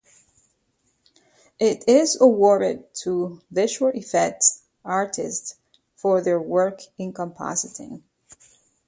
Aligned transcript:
It 1.59 1.87
is 1.87 2.19
awarded 2.19 2.91
to 3.03 3.43
visual 3.51 3.91
effects 3.93 4.63
artists 4.83 5.57
for 5.95 6.21
their 6.21 6.41
work 6.41 6.79
in 6.97 7.13
compositing. 7.13 8.01